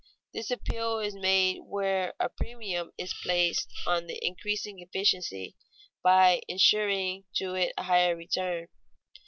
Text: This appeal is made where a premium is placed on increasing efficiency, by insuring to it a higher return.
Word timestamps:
This 0.33 0.49
appeal 0.49 0.97
is 0.97 1.13
made 1.13 1.59
where 1.59 2.15
a 2.19 2.27
premium 2.27 2.91
is 2.97 3.13
placed 3.21 3.71
on 3.85 4.07
increasing 4.09 4.79
efficiency, 4.79 5.55
by 6.01 6.41
insuring 6.47 7.25
to 7.35 7.53
it 7.53 7.71
a 7.77 7.83
higher 7.83 8.15
return. 8.15 8.67